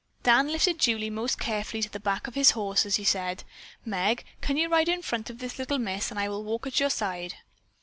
Dan 0.23 0.47
lifted 0.51 0.79
Julie 0.79 1.11
most 1.11 1.37
carefully 1.37 1.83
to 1.83 1.89
the 1.91 1.99
back 1.99 2.25
of 2.25 2.33
his 2.33 2.49
horse 2.57 2.87
as 2.87 2.95
he 2.95 3.03
said: 3.03 3.43
"Meg, 3.85 4.25
can 4.41 4.57
you 4.57 4.67
ride 4.67 4.89
in 4.89 5.03
front 5.03 5.29
of 5.29 5.37
this 5.37 5.59
little 5.59 5.77
miss 5.77 6.09
and 6.09 6.19
I 6.19 6.27
will 6.27 6.43
walk 6.43 6.65
at 6.65 6.79
your 6.79 6.89
side?" 6.89 7.35